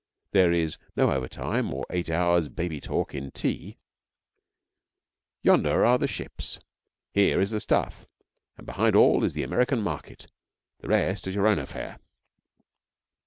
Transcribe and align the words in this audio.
There 0.31 0.51
is 0.51 0.79
no 0.95 1.11
overtime 1.11 1.71
or 1.71 1.85
eight 1.91 2.09
hours' 2.09 2.49
baby 2.49 2.81
talk 2.81 3.13
in 3.13 3.29
tea. 3.29 3.77
Yonder 5.43 5.85
are 5.85 5.99
the 5.99 6.07
ships; 6.07 6.59
here 7.13 7.39
is 7.39 7.51
the 7.51 7.59
stuff, 7.59 8.07
and 8.57 8.65
behind 8.65 8.95
all 8.95 9.23
is 9.23 9.33
the 9.33 9.43
American 9.43 9.83
market. 9.83 10.25
The 10.79 10.87
rest 10.87 11.27
is 11.27 11.35
your 11.35 11.47
own 11.47 11.59
affair. 11.59 11.99